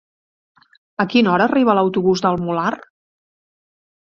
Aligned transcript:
A 1.03 1.05
quina 1.11 1.31
hora 1.33 1.47
arriba 1.51 1.75
l'autobús 1.81 2.25
del 2.27 2.41
Molar? 2.47 2.73